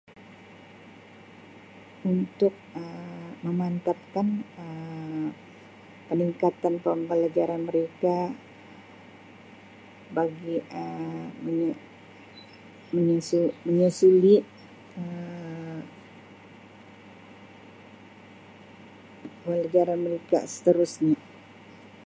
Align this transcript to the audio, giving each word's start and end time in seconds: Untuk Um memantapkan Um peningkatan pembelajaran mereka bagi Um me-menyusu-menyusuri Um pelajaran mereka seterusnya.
Untuk 2.11 2.53
Um 2.79 3.25
memantapkan 3.47 4.27
Um 4.63 5.23
peningkatan 6.09 6.75
pembelajaran 6.85 7.61
mereka 7.69 8.17
bagi 10.17 10.55
Um 10.81 11.23
me-menyusu-menyusuri 11.47 14.35
Um 14.99 15.77
pelajaran 19.45 19.99
mereka 20.07 20.39
seterusnya. 20.53 21.19